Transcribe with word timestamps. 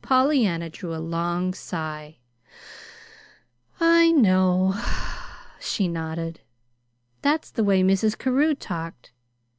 Pollyanna 0.00 0.70
drew 0.70 0.94
a 0.94 0.96
long 0.96 1.52
sigh. 1.52 2.16
"I 3.78 4.10
know," 4.10 4.80
she 5.60 5.88
nodded. 5.88 6.40
"That's 7.20 7.50
the 7.50 7.62
way 7.62 7.82
Mrs. 7.82 8.16
Carew 8.16 8.54
talked. 8.54 9.12